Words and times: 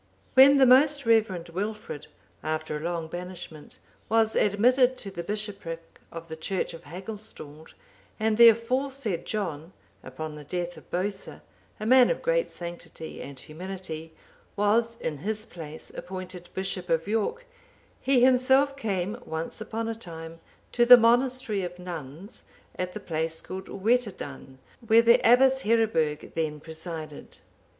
When 0.33 0.57
the 0.57 0.65
most 0.65 1.05
reverend 1.05 1.49
Wilfrid, 1.49 2.07
after 2.41 2.75
a 2.75 2.79
long 2.79 3.07
banishment, 3.07 3.77
was 4.09 4.35
admitted 4.35 4.97
to 4.97 5.11
the 5.11 5.21
bishopric 5.21 5.99
of 6.11 6.27
the 6.27 6.35
church 6.35 6.73
of 6.73 6.85
Hagustald,(778) 6.85 7.73
and 8.19 8.35
the 8.35 8.49
aforesaid 8.49 9.25
John, 9.27 9.73
upon 10.01 10.33
the 10.33 10.43
death 10.43 10.75
of 10.75 10.89
Bosa,(779) 10.89 11.41
a 11.81 11.85
man 11.85 12.09
of 12.09 12.23
great 12.23 12.49
sanctity 12.49 13.21
and 13.21 13.37
humility, 13.39 14.11
was, 14.55 14.95
in 14.95 15.17
his 15.17 15.45
place, 15.45 15.91
appointed 15.91 16.49
bishop 16.55 16.89
of 16.89 17.07
York, 17.07 17.45
he 18.01 18.23
himself 18.23 18.75
came, 18.75 19.19
once 19.23 19.61
upon 19.61 19.87
a 19.87 19.93
time, 19.93 20.39
to 20.71 20.83
the 20.83 20.97
monastery 20.97 21.61
of 21.61 21.77
nuns, 21.77 22.43
at 22.75 22.93
the 22.93 22.99
place 22.99 23.39
called 23.39 23.67
Wetadun,(780) 23.69 24.57
where 24.87 25.03
the 25.03 25.19
Abbess 25.23 25.61
Heriburg 25.61 26.33
then 26.33 26.59
presided. 26.59 27.37